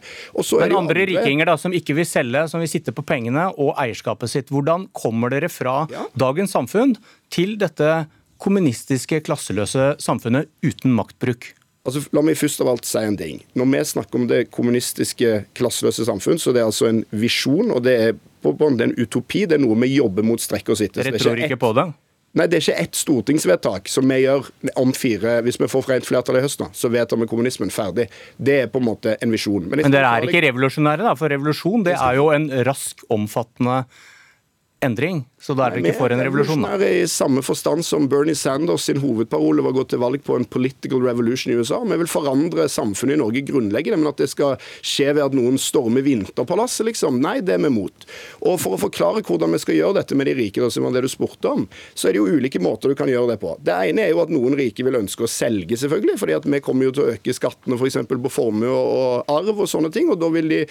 Men 0.60 0.76
andre 0.82 1.06
rikinger 1.08 1.54
da, 1.54 1.56
som 1.62 1.72
ikke 1.72 1.96
vil 2.02 2.10
selge, 2.10 2.50
som 2.52 2.60
vil 2.60 2.68
sitte 2.68 2.92
på 2.92 3.06
pengene 3.08 3.46
og 3.56 3.72
eierskapet 3.80 4.34
sitt. 4.34 4.52
Hvordan 4.52 4.90
kommer 4.98 5.32
dere 5.32 5.48
fra 5.48 5.86
ja. 5.94 6.04
dagens 6.20 6.58
samfunn 6.58 6.98
til 7.32 7.56
dette 7.62 8.10
kommunistiske, 8.44 9.22
klasseløse 9.24 9.94
samfunnet 10.04 10.52
uten 10.68 10.92
maktbruk? 11.00 11.54
Altså, 11.90 12.04
la 12.14 12.24
meg 12.26 12.38
først 12.38 12.62
av 12.64 12.70
alt 12.72 12.88
si 12.88 13.02
en 13.02 13.18
ting. 13.20 13.40
Når 13.58 13.72
vi 13.74 13.86
snakker 13.94 14.22
om 14.22 14.28
det 14.30 14.44
kommunistiske, 14.54 15.32
klasseløse 15.58 16.06
samfunn, 16.08 16.42
så 16.42 16.54
det 16.56 16.62
er 16.62 16.70
altså 16.70 16.90
en 16.90 17.02
visjon, 17.10 17.74
og 17.74 17.82
det 17.88 17.96
er 18.10 18.20
på 18.44 18.54
bånd 18.56 18.84
en 18.86 18.94
utopi. 19.00 19.48
Det 19.50 19.58
er 19.58 19.64
noe 19.64 19.78
vi 19.82 19.96
jobber 19.96 20.26
mot, 20.28 20.42
strekk 20.42 20.72
og 20.76 20.80
sitte. 20.80 21.04
Dere 21.04 21.22
tror 21.22 21.42
ikke 21.42 21.60
på 21.60 21.74
det? 21.78 21.90
Nei, 22.38 22.46
det 22.46 22.60
er 22.60 22.62
ikke 22.62 22.82
ett 22.84 22.98
stortingsvedtak 23.00 23.90
som 23.90 24.06
vi 24.06 24.20
gjør 24.22 24.52
om 24.78 24.92
fire 24.94 25.40
Hvis 25.42 25.58
vi 25.58 25.70
får 25.72 25.88
rent 25.90 26.06
flertall 26.06 26.38
i 26.38 26.44
høst, 26.44 26.62
så 26.62 26.92
vedtar 26.94 27.18
vi 27.18 27.28
kommunismen 27.30 27.74
ferdig. 27.74 28.06
Det 28.38 28.60
er 28.66 28.70
på 28.70 28.82
en 28.84 28.86
måte 28.86 29.16
en 29.18 29.34
visjon. 29.34 29.66
Men, 29.66 29.82
Men 29.82 29.96
dere 29.96 30.12
er 30.14 30.28
ikke 30.30 30.44
revolusjonære, 30.46 31.08
da? 31.10 31.16
For 31.18 31.34
revolusjon 31.34 31.88
det 31.88 31.98
er 31.98 32.20
jo 32.20 32.30
en 32.36 32.46
rask, 32.68 33.02
omfattende 33.10 33.82
endring. 34.86 35.24
Så 35.40 35.54
da 35.56 35.66
er 35.66 35.78
dere 35.78 35.90
ikke 35.92 36.00
for 36.02 36.12
en 36.12 36.22
revolusjon? 36.24 36.66
Vi 36.80 36.88
er 36.88 37.02
i 37.02 37.10
samme 37.10 37.42
forstand 37.44 37.86
som 37.88 38.08
Bernie 38.12 38.36
Sanders 38.36 38.88
sin 38.90 39.00
hovedparole 39.00 39.64
var 39.64 39.72
å 39.72 39.78
gå 39.80 39.86
til 39.92 40.02
valg 40.02 40.24
på 40.26 40.36
en 40.36 40.48
political 40.48 41.04
revolution 41.04 41.54
i 41.54 41.58
USA. 41.60 41.80
Vi 41.88 41.98
vil 42.02 42.12
forandre 42.12 42.68
samfunnet 42.72 43.16
i 43.16 43.20
Norge 43.22 43.44
grunnleggende, 43.48 44.00
men 44.02 44.12
at 44.12 44.20
det 44.20 44.30
skal 44.32 44.58
skje 44.84 45.14
ved 45.14 45.24
at 45.24 45.38
noen 45.38 45.60
stormer 45.60 46.04
Vinterpalasset, 46.04 46.86
liksom. 46.90 47.22
Nei, 47.24 47.38
det 47.46 47.56
er 47.56 47.64
vi 47.64 47.72
mot. 47.72 48.08
Og 48.44 48.60
for 48.60 48.76
å 48.76 48.82
forklare 48.82 49.24
hvordan 49.28 49.56
vi 49.56 49.62
skal 49.64 49.80
gjøre 49.80 50.00
dette 50.02 50.18
med 50.20 50.28
de 50.28 50.36
rike, 50.40 50.70
som 50.72 50.88
var 50.88 50.96
det 50.96 51.06
du 51.08 51.12
spurte 51.12 51.52
om, 51.52 51.66
så 51.96 52.10
er 52.10 52.16
det 52.16 52.24
jo 52.24 52.40
ulike 52.40 52.62
måter 52.64 52.92
du 52.92 53.00
kan 53.00 53.12
gjøre 53.12 53.34
det 53.34 53.40
på. 53.44 53.56
Det 53.64 53.76
ene 53.92 54.06
er 54.06 54.14
jo 54.14 54.24
at 54.24 54.34
noen 54.34 54.58
rike 54.60 54.84
vil 54.86 55.00
ønske 55.00 55.24
å 55.24 55.32
selge, 55.32 55.80
selvfølgelig, 55.80 56.20
fordi 56.20 56.38
at 56.40 56.48
vi 56.48 56.64
kommer 56.64 56.90
jo 56.90 56.96
til 56.96 57.06
å 57.06 57.16
øke 57.16 57.36
skattene 57.36 57.80
f.eks. 57.80 58.00
på 58.12 58.34
formue 58.34 58.70
og 58.70 59.32
arv 59.32 59.56
og 59.56 59.72
sånne 59.72 59.92
ting, 59.96 60.12
og 60.12 60.20
da 60.20 60.32
vil 60.34 60.52
de 60.52 60.62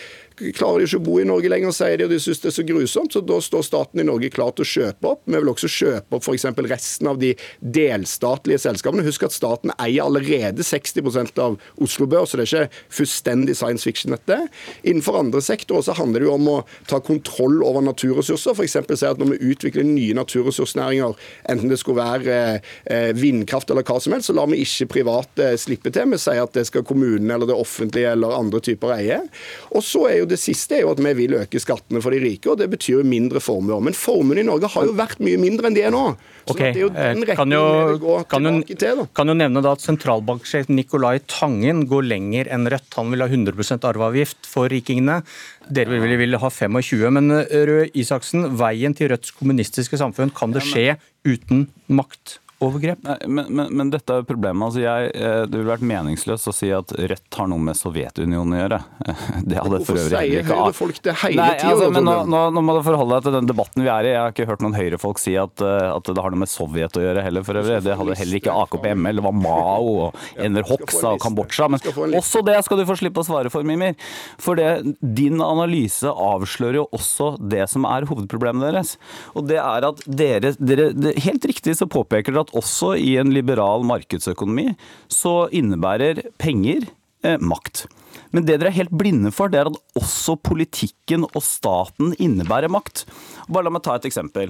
klarer 0.57 0.85
de 0.85 0.89
ikke 0.91 1.01
å 1.01 1.07
bo 1.09 1.19
i 1.23 1.27
Norge 1.29 1.51
lenger, 1.51 1.73
sier 1.75 1.97
de, 1.97 2.07
og 2.07 2.13
de 2.13 2.21
syns 2.23 2.45
det 2.45 2.53
er 2.53 2.59
så 2.61 2.67
grusomt, 2.69 3.17
så 3.17 3.25
da 3.25 3.41
står 3.43 3.65
staten 3.67 3.98
i 4.03 4.07
Norge 4.07 4.31
klar 4.35 4.53
til 4.57 4.65
å 4.65 4.69
kjøpe 4.69 5.13
opp. 5.13 5.23
Vi 5.27 5.37
vil 5.37 5.53
også 5.53 5.71
kjøpe 5.73 6.19
opp 6.19 6.27
f.eks. 6.27 6.47
resten 6.69 7.11
av 7.11 7.21
de 7.21 7.33
delstatlige 7.61 8.63
selskapene. 8.63 9.07
Husk 9.07 9.27
at 9.29 9.37
staten 9.37 9.73
eier 9.79 10.07
allerede 10.07 10.65
60 10.67 11.39
av 11.39 11.59
Oslo 11.83 12.09
Børs, 12.11 12.33
så 12.33 12.41
det 12.41 12.47
er 12.47 12.53
ikke 12.69 12.85
fullstendig 13.01 13.57
science 13.59 13.87
fiction, 13.87 14.15
dette. 14.15 14.39
Innenfor 14.83 15.19
andre 15.21 15.43
sektorer 15.45 15.87
så 15.87 15.97
handler 15.99 16.23
det 16.23 16.29
jo 16.29 16.37
om 16.37 16.51
å 16.53 16.59
ta 16.91 17.01
kontroll 17.05 17.63
over 17.67 17.85
naturressurser. 17.85 18.57
F.eks. 18.57 18.79
si 18.99 19.09
at 19.09 19.21
når 19.21 19.35
vi 19.35 19.53
utvikler 19.53 19.87
nye 19.87 20.17
naturressursnæringer, 20.19 21.17
enten 21.51 21.73
det 21.73 21.81
skulle 21.81 22.03
være 22.03 22.39
eh, 22.59 23.11
vindkraft 23.17 23.71
eller 23.73 23.87
hva 23.87 23.99
som 24.03 24.15
helst, 24.15 24.31
så 24.31 24.37
lar 24.37 24.51
vi 24.53 24.63
ikke 24.65 24.91
private 24.99 25.53
slippe 25.61 25.93
til. 25.95 26.11
Vi 26.13 26.21
sier 26.21 26.45
at 26.45 26.55
det 26.57 26.67
skal 26.69 26.87
kommunene 26.89 27.37
eller 27.37 27.51
det 27.51 27.59
offentlige 27.59 28.13
eller 28.15 28.37
andre 28.39 28.63
typer 28.65 28.95
eie. 28.99 29.21
Og 29.75 29.85
så 29.85 30.07
er 30.11 30.21
jo 30.21 30.29
Det 30.29 30.37
siste 30.41 30.77
er 30.77 30.85
jo 30.85 30.93
at 30.93 31.01
vi 31.01 31.13
vil 31.17 31.39
øke 31.39 31.61
skattene 31.63 32.03
for 32.05 32.13
de 32.13 32.21
rike, 32.23 32.51
og 32.51 32.59
det 32.61 32.69
betyr 32.71 33.07
mindre 33.07 33.41
formuer. 33.41 33.81
Men 33.89 33.97
formuene 33.97 34.45
i 34.45 34.47
Norge 34.47 34.69
har 34.75 34.89
jo 34.89 34.97
vært 34.99 35.23
mye 35.25 35.41
mindre 35.41 35.71
enn 35.71 35.77
de 35.77 35.85
er 35.89 35.95
nå. 35.95 36.03
Så 36.49 36.55
okay. 36.55 36.73
det 36.73 36.81
er 36.81 36.85
jo 36.85 36.91
den 36.93 37.25
retningen 37.25 37.39
kan 37.41 37.55
jo, 37.55 37.63
vi 37.89 38.01
går 38.03 38.27
kan 38.29 38.49
tilbake 38.49 38.75
jo, 38.75 38.79
til. 38.83 39.01
Da. 39.01 39.07
Kan 39.19 39.33
jo 39.33 39.37
nevne 39.41 39.63
da 39.65 39.75
at 39.77 39.85
sentralbanksjef 39.85 40.71
Nicolai 40.73 41.15
Tangen 41.29 41.85
går 41.91 42.09
lenger 42.09 42.51
enn 42.55 42.69
Rødt. 42.73 42.89
Han 42.97 43.13
vil 43.13 43.25
ha 43.25 43.29
100% 43.29 43.89
arveavgift 43.89 44.49
for 44.49 44.73
rikingene. 44.73 45.21
Dere 45.69 46.01
vil, 46.01 46.17
vil 46.21 46.41
ha 46.41 46.51
25 46.53 47.17
Men 47.17 47.33
eh, 47.41 47.57
Røe 47.69 47.89
Isaksen, 47.97 48.51
veien 48.61 48.97
til 48.97 49.13
Rødts 49.13 49.35
kommunistiske 49.37 50.01
samfunn, 50.01 50.33
kan 50.35 50.55
det 50.57 50.65
skje 50.69 50.99
uten 51.29 51.67
makt 51.93 52.39
overgrep? 52.65 53.03
Nei, 53.07 53.17
men, 53.31 53.51
men, 53.55 53.73
men 53.81 53.95
dette 53.95 54.21
er 54.21 54.27
problemet. 54.29 54.69
Altså 54.69 54.83
jeg, 54.83 55.13
eh, 55.15 55.43
det 55.47 55.61
ville 55.61 55.71
vært 55.71 55.87
meningsløst 55.87 56.51
å 56.51 56.55
si 56.55 56.73
at 56.75 56.93
Rødt 56.99 57.39
har 57.39 57.51
noe 57.51 57.63
med 57.63 57.79
Sovjetunionen 57.79 58.57
å 58.57 58.63
gjøre. 58.63 58.81
Det 59.49 59.57
hadde 59.57 59.79
for 59.87 59.97
øvrig 59.99 60.09
øvrig 60.09 60.19
heller 60.19 60.33
sier 60.33 60.45
ikke 60.45 60.59
Høyre-folk 60.59 61.01
det 61.05 61.15
hele 61.23 61.39
Nei, 61.43 61.55
tida? 61.59 61.73
altså, 61.73 62.03
nå, 62.03 62.15
nå, 62.29 62.41
nå 62.55 62.63
må 62.65 62.77
du 62.77 62.81
forholde 62.87 63.19
deg 63.19 63.27
til 63.27 63.37
den 63.39 63.51
debatten 63.51 63.85
vi 63.85 63.91
er 63.93 64.09
i. 64.09 64.13
Jeg 64.13 64.21
har 64.21 64.35
ikke 64.35 64.49
hørt 64.51 64.65
noen 64.65 64.77
Høyre-folk 64.79 65.23
si 65.23 65.35
at, 65.41 65.65
eh, 65.65 65.89
at 65.93 66.11
det 66.11 66.25
har 66.25 66.35
noe 66.35 66.43
med 66.43 66.53
Sovjet 66.53 66.99
å 66.99 67.05
gjøre 67.05 67.25
heller, 67.25 67.47
for 67.47 67.61
øvrig. 67.61 67.79
Det 67.85 67.97
hadde 68.01 68.19
heller 68.21 68.41
ikke 68.41 68.57
AKP-ML. 68.65 69.21
Det 69.21 69.27
var 69.29 69.37
Mao 69.37 69.95
og 70.09 70.19
Enver 70.49 70.67
Hoxha 70.69 71.15
og 71.15 71.23
Kambodsja. 71.25 71.71
Men 71.73 72.19
også 72.19 72.43
det 72.47 72.59
skal 72.67 72.81
du 72.81 72.87
få 72.89 72.99
slippe 73.01 73.23
å 73.23 73.29
svare 73.29 73.53
for, 73.55 73.67
Mimir. 73.69 73.97
For 74.43 74.59
det, 74.59 74.97
din 75.01 75.43
analyse 75.45 76.11
avslører 76.11 76.81
jo 76.83 76.87
også 76.97 77.35
det 77.51 77.67
som 77.73 77.87
er 77.89 78.09
hovedproblemet 78.09 78.69
deres. 78.69 78.97
Og 79.39 79.49
det 79.51 79.61
er 79.63 79.89
at 79.91 80.05
dere, 80.07 80.55
dere 80.59 80.91
det, 80.97 81.17
Helt 81.19 81.45
riktig 81.51 81.75
så 81.77 81.89
påpeker 81.91 82.33
dere 82.33 82.45
at 82.47 82.48
også 82.57 82.95
i 83.01 83.17
en 83.21 83.33
liberal 83.35 83.85
markedsøkonomi 83.89 84.71
så 85.13 85.49
innebærer 85.55 86.23
penger 86.41 86.89
eh, 87.25 87.39
makt. 87.41 87.87
Men 88.35 88.45
det 88.45 88.59
dere 88.61 88.69
er 88.73 88.81
helt 88.83 88.99
blinde 88.99 89.31
for, 89.35 89.49
det 89.49 89.59
er 89.61 89.69
at 89.71 89.79
også 89.99 90.37
politikken 90.45 91.25
og 91.29 91.43
staten 91.45 92.15
innebærer 92.21 92.69
makt. 92.73 93.05
Bare 93.49 93.65
la 93.67 93.71
meg 93.73 93.83
ta 93.87 93.93
et 93.97 94.07
eksempel. 94.09 94.49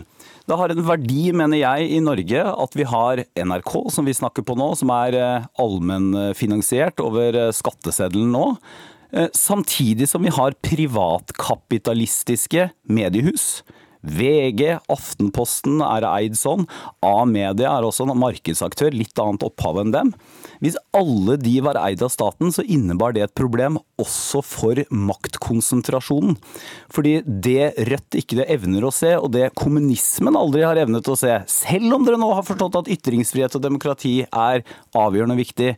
Det 0.48 0.56
har 0.58 0.68
en 0.72 0.86
verdi, 0.86 1.32
mener 1.36 1.58
jeg, 1.60 1.90
i 1.94 2.00
Norge 2.02 2.40
at 2.48 2.76
vi 2.78 2.84
har 2.88 3.22
NRK, 3.36 3.72
som 3.94 4.04
vi 4.08 4.14
snakker 4.16 4.42
på 4.46 4.56
nå, 4.58 4.68
som 4.80 4.88
er 4.94 5.12
eh, 5.18 5.46
allmennfinansiert 5.62 7.00
over 7.04 7.28
eh, 7.36 7.54
skatteseddelen 7.54 8.30
nå. 8.34 8.46
Eh, 9.12 9.28
Samtidig 9.36 10.08
som 10.10 10.22
vi 10.24 10.30
har 10.34 10.58
privatkapitalistiske 10.64 12.70
mediehus. 12.88 13.62
VG, 14.02 14.78
Aftenposten 14.92 15.82
er 15.84 16.06
eid 16.08 16.38
sånn. 16.38 16.66
A-media 17.04 17.72
er 17.76 17.86
også 17.88 18.06
en 18.06 18.18
markedsaktør, 18.18 18.94
litt 18.94 19.18
annet 19.22 19.46
opphav 19.46 19.80
enn 19.82 19.94
dem. 19.94 20.12
Hvis 20.64 20.78
alle 20.96 21.36
de 21.40 21.54
var 21.64 21.78
eid 21.80 22.02
av 22.02 22.10
staten, 22.12 22.50
så 22.54 22.64
innebar 22.66 23.14
det 23.14 23.24
et 23.26 23.36
problem 23.38 23.78
også 24.00 24.42
for 24.44 24.80
maktkonsentrasjonen. 24.90 26.36
Fordi 26.94 27.18
det 27.26 27.72
Rødt 27.88 28.18
ikke 28.18 28.46
evner 28.48 28.86
å 28.88 28.92
se, 28.94 29.14
og 29.18 29.30
det 29.34 29.50
kommunismen 29.58 30.36
aldri 30.38 30.64
har 30.66 30.78
evnet 30.80 31.08
å 31.08 31.16
se, 31.18 31.34
selv 31.50 31.94
om 31.96 32.06
dere 32.06 32.20
nå 32.20 32.30
har 32.34 32.46
forstått 32.46 32.80
at 32.82 32.92
ytringsfrihet 32.94 33.58
og 33.58 33.64
demokrati 33.64 34.14
er 34.26 34.64
avgjørende 34.96 35.38
viktig, 35.38 35.74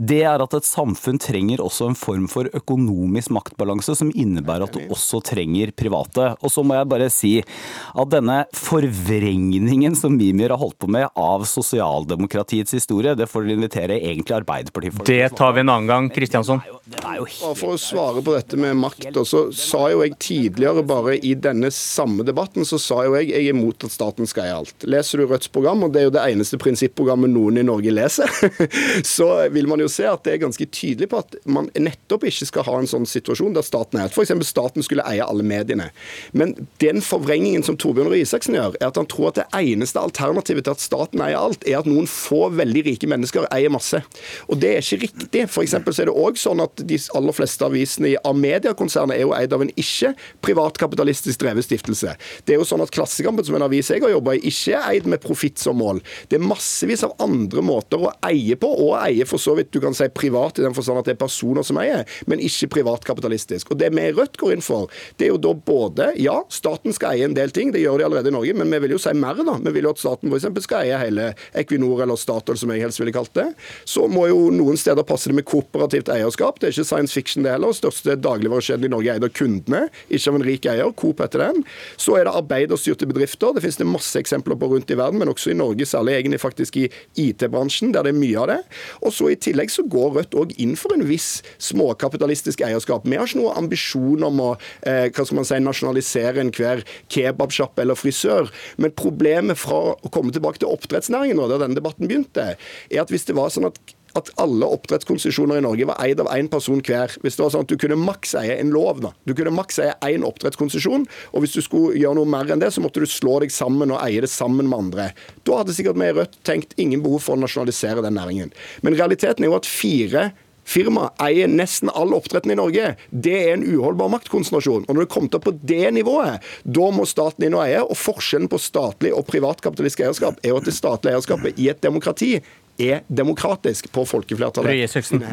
det 0.00 0.22
er 0.24 0.40
at 0.40 0.54
et 0.56 0.64
samfunn 0.64 1.18
trenger 1.20 1.60
også 1.60 1.90
en 1.90 1.98
form 1.98 2.24
for 2.30 2.48
økonomisk 2.56 3.34
maktbalanse 3.36 3.92
som 3.98 4.12
innebærer 4.16 4.64
at 4.64 4.76
du 4.76 4.94
også 4.94 5.20
trenger 5.28 5.74
private. 5.76 6.30
Og 6.40 6.52
så 6.54 6.64
må 6.64 6.78
jeg 6.78 6.88
bare 6.88 7.10
si 7.12 7.32
at 7.42 8.12
denne 8.12 8.38
forvrengningen 8.56 9.98
som 9.98 10.16
Mimir 10.16 10.54
har 10.54 10.62
holdt 10.62 10.78
på 10.80 10.88
med 10.90 11.10
av 11.20 11.44
sosialdemokratiets 11.48 12.78
historie, 12.78 13.12
det 13.18 13.28
får 13.28 13.44
dere 13.44 13.58
invitere 13.58 14.00
egentlig 14.00 14.19
Arbeiderpartiet 14.28 14.98
for. 14.98 15.08
Det 15.08 15.32
tar 15.38 15.56
vi 15.56 15.64
en 15.64 15.72
annen 15.72 15.88
gang, 15.88 16.10
Kristiansson. 16.12 16.60
Er 17.00 17.24
for 17.56 17.74
å 17.74 17.80
svare 17.80 18.20
på 18.24 18.34
dette 18.34 18.58
med 18.60 18.76
makt, 18.76 19.16
så 19.26 19.46
sa 19.56 19.86
jo 19.92 20.02
jeg 20.04 20.18
tidligere 20.20 20.84
bare 20.86 21.16
i 21.16 21.32
denne 21.38 21.70
samme 21.74 22.26
debatten, 22.26 22.66
så 22.68 22.78
sa 22.82 23.02
jo 23.06 23.16
jeg 23.16 23.30
jeg 23.30 23.46
er 23.46 23.54
imot 23.54 23.84
at 23.86 23.94
staten 23.94 24.28
skal 24.28 24.46
eie 24.46 24.56
alt. 24.60 24.86
Leser 24.90 25.20
du 25.20 25.26
Rødts 25.30 25.50
program, 25.52 25.84
og 25.86 25.94
det 25.94 26.02
er 26.02 26.08
jo 26.08 26.14
det 26.14 26.24
eneste 26.32 26.58
prinsipprogrammet 26.60 27.32
noen 27.32 27.60
i 27.60 27.66
Norge 27.66 27.92
leser, 27.94 28.30
så 29.16 29.28
vil 29.54 29.68
man 29.70 29.82
jo 29.82 29.88
se 29.92 30.06
at 30.08 30.24
det 30.26 30.34
er 30.34 30.42
ganske 30.44 30.66
tydelig 30.74 31.10
på 31.12 31.20
at 31.22 31.36
man 31.48 31.70
nettopp 31.78 32.26
ikke 32.28 32.48
skal 32.48 32.66
ha 32.68 32.76
en 32.80 32.90
sånn 32.90 33.08
situasjon 33.08 33.56
der 33.56 33.66
staten 33.66 34.00
er 34.00 34.10
F.eks. 34.10 34.34
staten 34.48 34.84
skulle 34.86 35.06
eie 35.08 35.24
alle 35.24 35.46
mediene. 35.46 35.90
Men 36.36 36.56
den 36.82 37.02
forvrengingen 37.04 37.64
som 37.66 37.78
Torbjørn 37.80 38.10
Røe 38.12 38.24
Isaksen 38.24 38.58
gjør, 38.58 38.76
er 38.80 38.90
at 38.90 39.00
han 39.00 39.08
tror 39.10 39.30
at 39.30 39.40
det 39.40 39.48
eneste 39.60 40.02
alternativet 40.02 40.66
til 40.66 40.76
at 40.76 40.84
staten 40.84 41.24
eier 41.24 41.40
alt, 41.40 41.66
er 41.68 41.80
at 41.80 41.88
noen 41.88 42.08
få 42.10 42.48
veldig 42.56 42.86
rike 42.90 43.10
mennesker 43.10 43.48
eier 43.54 43.72
masse. 43.72 44.02
Og 44.50 44.58
det 44.60 44.72
er 44.74 44.84
ikke 44.84 45.00
riktig. 45.04 45.44
For 45.50 45.66
så 45.66 45.80
er 45.80 46.10
det 46.10 46.14
også 46.14 46.50
sånn 46.50 46.62
at 46.64 46.82
de 46.86 46.98
aller 47.16 47.36
fleste 47.36 47.66
avisene 47.66 48.12
i 48.12 48.18
Amedia-konsernet 48.26 49.16
er 49.16 49.24
jo 49.24 49.34
eid 49.36 49.54
av 49.54 49.64
en 49.64 49.72
ikke 49.78 50.12
privatkapitalistisk 50.44 51.42
drevet 51.42 51.66
stiftelse. 51.66 52.14
Det 52.44 52.54
er 52.54 52.60
jo 52.60 52.68
sånn 52.68 52.82
at 52.84 52.92
Klassekampen, 52.94 53.46
som 53.46 53.58
en 53.58 53.66
avis 53.66 53.90
jeg 53.92 54.02
har 54.02 54.12
jobba 54.12 54.36
i, 54.36 54.42
ikke 54.50 54.76
er 54.76 54.88
eid 54.94 55.08
med 55.10 55.22
profitt 55.24 55.60
som 55.62 55.78
mål. 55.80 56.02
Det 56.30 56.38
er 56.38 56.46
massevis 56.46 57.04
av 57.06 57.14
andre 57.22 57.64
måter 57.64 58.02
å 58.02 58.12
eie 58.26 58.58
på, 58.60 58.70
og 58.86 58.96
eie 59.00 59.26
for 59.28 59.42
så 59.42 59.54
vidt 59.58 59.72
du 59.74 59.80
kan 59.82 59.96
si 59.96 60.08
privat 60.14 60.58
i 60.60 60.66
den 60.66 60.76
forstand 60.76 61.02
at 61.02 61.10
det 61.10 61.16
er 61.16 61.22
personer 61.22 61.66
som 61.66 61.78
eier, 61.80 62.04
men 62.30 62.42
ikke 62.44 62.70
privatkapitalistisk. 62.76 63.72
Og 63.72 63.80
Det 63.80 63.90
vi 63.94 64.08
i 64.10 64.14
Rødt 64.14 64.38
går 64.40 64.56
inn 64.56 64.64
for, 64.64 64.90
det 65.18 65.28
er 65.28 65.34
jo 65.34 65.40
da 65.40 65.54
både 65.54 66.10
Ja, 66.20 66.40
staten 66.52 66.94
skal 66.96 67.14
eie 67.16 67.28
en 67.28 67.36
del 67.36 67.52
ting, 67.54 67.72
det 67.72 67.82
gjør 67.82 68.00
de 68.00 68.06
allerede 68.08 68.30
i 68.32 68.34
Norge, 68.34 68.54
men 68.56 68.70
vi 68.72 68.82
vil 68.84 68.96
jo 68.96 69.00
si 69.02 69.12
mer. 69.16 69.38
da. 69.44 69.56
Vi 69.62 69.72
vil 69.76 69.88
jo 69.88 69.94
at 69.94 70.02
staten 70.02 70.32
f.eks. 70.32 70.48
skal 70.64 70.84
eie 70.84 70.98
hele 71.00 71.30
Equinor 71.56 72.02
eller 72.04 72.18
Statoil, 72.20 72.58
som 72.58 72.72
jeg 72.72 72.84
helst 72.84 73.00
ville 73.00 73.14
kalt 73.14 73.32
det. 73.36 73.48
Så 73.88 73.99
må 74.08 74.26
jo 74.30 74.48
noen 74.54 74.78
steder 74.80 75.04
passe 75.06 75.30
det 75.30 75.36
med 75.36 75.46
kooperativt 75.48 76.08
eierskap. 76.12 76.60
Det 76.60 76.68
er 76.68 76.74
ikke 76.74 76.88
science 76.88 77.16
fiction, 77.16 77.44
det 77.44 77.52
heller. 77.52 77.74
Største 77.76 78.16
dagligvarekjeden 78.20 78.86
i 78.88 78.92
Norge 78.92 79.10
er 79.12 79.18
eid 79.18 79.26
av 79.26 79.32
kundene, 79.36 79.82
ikke 80.08 80.32
av 80.32 80.38
en 80.38 80.46
rik 80.46 80.68
eier. 80.70 80.92
Coop 81.00 81.22
heter 81.24 81.44
den. 81.44 81.64
Så 82.00 82.16
er 82.18 82.26
det 82.28 82.34
arbeiderstyrte 82.38 83.08
bedrifter. 83.10 83.54
Det 83.56 83.64
finnes 83.64 83.80
det 83.80 83.88
masse 83.88 84.20
eksempler 84.20 84.58
på 84.60 84.70
rundt 84.72 84.90
i 84.92 84.98
verden, 84.98 85.20
men 85.20 85.32
også 85.32 85.52
i 85.52 85.58
Norge, 85.58 85.88
særlig 85.88 86.16
egentlig 86.18 86.40
faktisk 86.42 86.80
i 86.80 86.86
IT-bransjen, 87.20 87.92
der 87.94 88.06
det 88.06 88.14
er 88.14 88.20
mye 88.20 88.40
av 88.40 88.50
det. 88.52 88.58
Og 89.04 89.14
så 89.16 89.30
I 89.32 89.38
tillegg 89.40 89.72
så 89.72 89.86
går 89.90 90.16
Rødt 90.20 90.34
òg 90.34 90.54
inn 90.62 90.74
for 90.78 90.94
en 90.94 91.04
viss 91.06 91.42
småkapitalistisk 91.62 92.64
eierskap. 92.66 93.04
Vi 93.06 93.18
har 93.18 93.28
ikke 93.28 93.40
noen 93.42 93.60
ambisjon 93.64 94.24
om 94.26 94.42
å 94.42 94.48
eh, 94.86 95.06
hva 95.10 95.24
skal 95.24 95.38
man 95.38 95.46
si, 95.46 95.60
nasjonalisere 95.62 96.42
enhver 96.42 96.82
kebabsjappe 97.12 97.84
eller 97.84 97.98
frisør. 97.98 98.50
Men 98.80 98.94
problemet 98.96 99.60
fra 99.60 99.94
å 99.94 100.12
komme 100.12 100.34
tilbake 100.34 100.62
til 100.62 100.72
oppdrettsnæringen, 100.72 101.40
der 101.50 101.62
denne 101.62 101.78
debatten 101.78 102.10
begynte, 102.10 102.54
er 102.90 103.02
at 103.02 103.12
hvis 103.12 103.26
det 103.28 103.36
var 103.38 103.52
sånn 103.54 103.68
at 103.70 103.78
at 104.18 104.30
alle 104.42 104.68
oppdrettskonsesjoner 104.76 105.60
i 105.60 105.64
Norge 105.64 105.88
var 105.90 106.00
eid 106.04 106.20
av 106.22 106.30
én 106.34 106.50
person 106.50 106.82
hver. 106.84 107.14
Hvis 107.22 107.38
det 107.38 107.44
var 107.44 107.54
sånn 107.54 107.66
at 107.66 107.70
Du 107.70 107.78
kunne 107.78 107.98
maks 108.00 108.34
eie 108.34 108.58
en 108.58 108.72
lov. 108.74 109.00
da. 109.00 109.12
Du 109.26 109.34
kunne 109.34 109.54
maks 109.54 109.78
eie 109.78 109.94
én 110.02 110.26
oppdrettskonsesjon, 110.26 111.06
og 111.32 111.40
hvis 111.40 111.54
du 111.54 111.62
skulle 111.62 111.96
gjøre 111.98 112.18
noe 112.18 112.26
mer 112.26 112.50
enn 112.50 112.60
det, 112.60 112.72
så 112.72 112.82
måtte 112.82 113.00
du 113.00 113.06
slå 113.06 113.40
deg 113.40 113.50
sammen 113.50 113.90
og 113.90 114.00
eie 114.02 114.20
det 114.20 114.30
sammen 114.30 114.68
med 114.68 114.78
andre. 114.78 115.12
Da 115.44 115.62
hadde 115.62 115.74
sikkert 115.74 115.98
vi 116.00 116.10
i 116.10 116.16
Rødt 116.16 116.38
tenkt 116.44 116.74
ingen 116.76 117.02
behov 117.02 117.22
for 117.22 117.36
å 117.36 117.40
nasjonalisere 117.40 118.02
den 118.02 118.18
næringen. 118.18 118.52
Men 118.82 118.98
realiteten 118.98 119.44
er 119.44 119.52
jo 119.52 119.60
at 119.60 119.68
fire 119.68 120.32
firma 120.70 121.08
eier 121.22 121.50
nesten 121.50 121.90
all 121.94 122.14
oppdretten 122.14 122.52
i 122.54 122.58
Norge. 122.58 122.94
Det 123.10 123.34
er 123.40 123.54
en 123.56 123.64
uholdbar 123.66 124.10
maktkonsentrasjon. 124.14 124.86
Og 124.86 124.94
Når 124.94 125.06
det 125.06 125.12
kommer 125.12 125.32
til 125.32 125.42
på 125.44 125.54
det 125.66 125.90
nivået, 125.96 126.46
da 126.64 126.90
må 126.94 127.06
staten 127.08 127.46
inn 127.46 127.56
og 127.58 127.64
eie. 127.64 127.82
Og 127.82 127.98
forskjellen 127.98 128.50
på 128.50 128.60
statlig 128.62 129.12
og 129.16 129.26
privatkapitalistisk 129.30 130.04
eierskap 130.04 130.40
er 130.44 130.54
jo 130.54 130.60
at 130.60 130.68
det 130.68 130.76
statlige 130.76 131.16
eierskapet 131.16 131.58
i 131.60 131.70
et 131.72 131.82
demokrati 131.82 132.36
er 132.80 133.04
demokratisk 133.08 133.90
på 133.92 134.04
folkeflertallet. 134.08 134.84
Isaksen. 134.84 135.24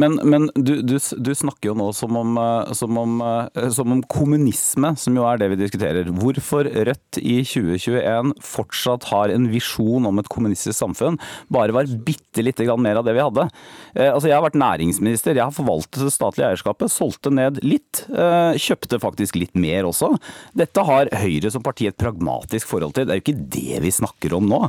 Men, 0.00 0.16
men, 0.24 0.48
du, 0.54 0.80
du, 0.86 0.96
du 0.96 1.30
snakker 1.36 1.70
jo 1.70 1.76
nå 1.76 1.90
som 1.96 2.16
om, 2.16 2.36
eh, 2.40 2.72
som, 2.76 2.96
om, 3.00 3.18
eh, 3.24 3.68
som 3.74 3.92
om 3.92 4.02
kommunisme, 4.10 4.94
som 5.00 5.16
jo 5.18 5.26
er 5.28 5.40
det 5.40 5.50
vi 5.52 5.60
diskuterer. 5.60 6.08
Hvorfor 6.20 6.68
Rødt 6.70 7.18
i 7.20 7.40
2021 7.44 8.32
fortsatt 8.44 9.08
har 9.10 9.32
en 9.34 9.48
visjon 9.52 10.06
om 10.08 10.20
et 10.22 10.30
kommunistisk 10.32 10.78
samfunn, 10.78 11.18
bare 11.52 11.74
var 11.76 11.90
bitte 12.06 12.44
lite 12.44 12.64
grann 12.68 12.82
mer 12.84 13.00
av 13.00 13.06
det 13.06 13.16
vi 13.16 13.24
hadde. 13.24 13.48
Eh, 13.94 14.08
altså 14.08 14.30
Jeg 14.30 14.38
har 14.38 14.46
vært 14.46 14.60
næringsminister, 14.60 15.36
jeg 15.36 15.44
har 15.44 15.56
forvaltet 15.56 16.06
det 16.06 16.14
statlige 16.14 16.48
eierskapet, 16.48 16.92
solgte 16.92 17.32
ned 17.34 17.60
litt, 17.66 18.04
kjøpte 18.10 18.98
faktisk 19.02 19.36
litt 19.38 19.56
mer 19.58 19.86
også. 19.88 20.12
Dette 20.56 20.82
har 20.86 21.10
Høyre 21.20 21.50
som 21.52 21.62
parti 21.64 21.88
et 21.88 21.98
pragmatisk 21.98 22.68
forhold 22.70 22.94
til. 22.96 23.06
Det 23.06 23.14
er 23.14 23.20
jo 23.20 23.24
ikke 23.24 23.48
det 23.52 23.80
vi 23.84 23.92
snakker 23.92 24.34
om 24.36 24.46
nå. 24.48 24.60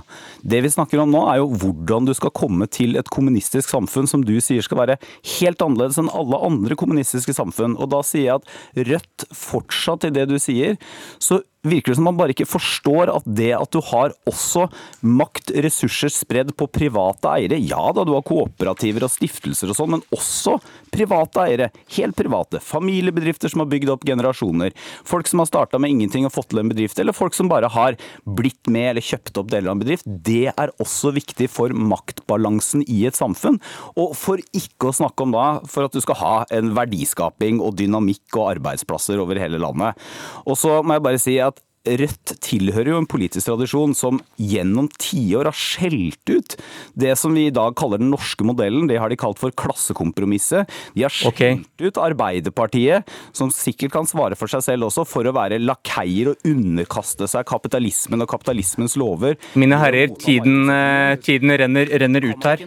Det 0.41 0.61
vi 0.65 0.71
snakker 0.73 1.01
om 1.03 1.11
nå 1.13 1.21
er 1.29 1.39
jo 1.41 1.49
hvordan 1.61 2.07
du 2.09 2.13
skal 2.17 2.33
komme 2.35 2.67
til 2.71 2.97
et 2.99 3.09
kommunistisk 3.13 3.69
samfunn 3.71 4.09
som 4.09 4.25
du 4.25 4.33
sier 4.43 4.65
skal 4.65 4.81
være 4.81 4.97
helt 5.37 5.61
annerledes 5.61 5.99
enn 6.01 6.11
alle 6.15 6.39
andre 6.47 6.77
kommunistiske 6.79 7.35
samfunn. 7.37 7.77
Og 7.77 7.91
da 7.93 8.01
sier 8.05 8.27
jeg 8.27 8.41
at 8.41 8.87
Rødt 8.91 9.27
fortsatt 9.35 10.07
i 10.07 10.13
det 10.15 10.27
du 10.31 10.37
sier, 10.41 10.77
så 11.21 11.41
virker 11.67 11.91
det 11.91 11.99
som 11.99 12.07
man 12.09 12.17
bare 12.19 12.33
ikke 12.33 12.49
forstår 12.49 13.11
at 13.13 13.27
det 13.27 13.51
at 13.57 13.71
du 13.73 13.79
har 13.91 14.13
også 14.29 14.67
makt, 15.05 15.53
ressurser 15.63 16.11
spredd 16.13 16.53
på 16.57 16.67
private 16.71 17.29
eiere 17.35 17.59
Ja 17.61 17.91
da, 17.95 18.05
du 18.07 18.13
har 18.15 18.25
kooperativer 18.25 19.05
og 19.05 19.13
stiftelser 19.13 19.71
og 19.71 19.77
sånn, 19.77 19.95
men 19.95 20.05
også 20.15 20.57
private 20.91 21.43
eiere. 21.45 21.69
Helt 21.95 22.17
private. 22.17 22.61
Familiebedrifter 22.63 23.51
som 23.51 23.63
har 23.63 23.69
bygd 23.71 23.91
opp 23.93 24.05
generasjoner. 24.07 24.73
Folk 25.07 25.29
som 25.29 25.41
har 25.43 25.49
starta 25.49 25.79
med 25.81 25.93
ingenting 25.93 26.27
og 26.27 26.33
fått 26.35 26.51
til 26.51 26.61
en 26.61 26.71
bedrift, 26.71 26.99
eller 26.99 27.15
folk 27.15 27.35
som 27.37 27.49
bare 27.51 27.69
har 27.71 27.97
blitt 28.25 28.69
med 28.71 28.91
eller 28.91 29.05
kjøpt 29.05 29.39
opp 29.39 29.51
deler 29.51 29.71
av 29.71 29.77
en 29.77 29.83
bedrift. 29.83 30.07
Det 30.07 30.51
er 30.51 30.73
også 30.83 31.13
viktig 31.15 31.47
for 31.51 31.73
maktbalansen 31.75 32.85
i 32.87 33.03
et 33.09 33.17
samfunn. 33.17 33.59
Og 33.95 34.15
for 34.19 34.41
ikke 34.57 34.89
å 34.89 34.95
snakke 34.95 35.25
om 35.25 35.35
da, 35.35 35.47
for 35.69 35.87
at 35.87 35.95
du 35.95 36.01
skal 36.03 36.19
ha 36.21 36.35
en 36.53 36.73
verdiskaping 36.77 37.61
og 37.63 37.77
dynamikk 37.79 38.39
og 38.39 38.49
arbeidsplasser 38.55 39.21
over 39.21 39.39
hele 39.41 39.61
landet. 39.61 39.99
Og 40.45 40.57
så 40.59 40.79
må 40.83 40.97
jeg 40.97 41.05
bare 41.07 41.21
si 41.21 41.37
at 41.41 41.50
Rødt 41.81 42.35
tilhører 42.45 42.91
jo 42.91 42.97
en 43.01 43.07
politisk 43.09 43.47
tradisjon 43.47 43.95
som 43.97 44.19
gjennom 44.37 44.85
tiår 45.01 45.47
har 45.49 45.57
skjelt 45.57 46.29
ut 46.29 46.53
det 46.93 47.15
som 47.17 47.33
vi 47.33 47.47
i 47.49 47.53
dag 47.53 47.73
kaller 47.79 47.97
den 47.97 48.11
norske 48.13 48.45
modellen. 48.45 48.85
Det 48.85 48.99
har 49.01 49.09
de 49.09 49.17
kalt 49.17 49.39
for 49.41 49.49
klassekompromisset. 49.57 50.69
De 50.93 51.01
har 51.01 51.13
skjelt 51.13 51.33
okay. 51.33 51.57
ut 51.81 51.97
Arbeiderpartiet, 51.97 53.09
som 53.33 53.49
sikkert 53.49 53.95
kan 53.95 54.09
svare 54.09 54.37
for 54.37 54.51
seg 54.51 54.61
selv 54.67 54.91
også, 54.91 55.07
for 55.09 55.25
å 55.25 55.33
være 55.33 55.57
lakeier 55.63 56.29
og 56.35 56.45
underkaste 56.45 57.25
seg 57.31 57.49
kapitalismen 57.49 58.21
og 58.21 58.29
kapitalismens 58.29 58.93
lover. 59.01 59.39
Mine 59.57 59.81
herrer, 59.81 60.13
tiden, 60.21 60.69
eh, 60.69 61.15
tiden 61.25 61.55
renner, 61.63 61.89
renner 62.05 62.29
ut 62.29 62.45
her. 62.45 62.61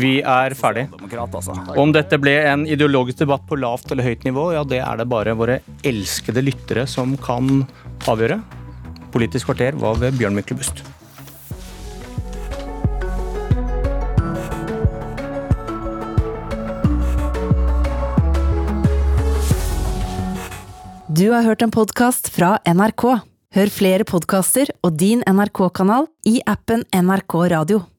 Vi 0.00 0.14
er 0.24 0.56
ferdig. 0.56 0.88
altså. 1.12 1.58
Om 1.76 1.92
dette 1.92 2.16
ble 2.16 2.38
en 2.54 2.64
ideologisk 2.64 3.20
debatt 3.26 3.44
på 3.44 3.60
lavt 3.60 3.92
eller 3.92 4.08
høyt 4.08 4.24
nivå, 4.24 4.48
ja, 4.56 4.64
det 4.64 4.80
er 4.80 5.04
det 5.04 5.10
bare 5.12 5.36
våre 5.36 5.60
elskede 5.84 6.40
lyttere 6.48 6.88
som 6.88 7.18
kan 7.20 7.66
avgjøre. 8.10 8.40
Politisk 9.12 9.50
kvarter 9.50 9.76
var 9.78 10.00
ved 10.00 10.16
Bjørn 10.18 10.34
Myklebust. 10.38 10.82
Du 21.12 21.28
har 21.30 21.44
hørt 21.44 21.60
en 21.62 21.70
podkast 21.70 22.30
fra 22.32 22.56
NRK. 22.64 23.04
Hør 23.52 23.70
flere 23.70 24.04
podkaster 24.08 24.70
og 24.80 24.96
din 24.96 25.20
NRK-kanal 25.28 26.08
i 26.24 26.38
appen 26.48 26.86
NRK 26.88 27.36
Radio. 27.52 27.82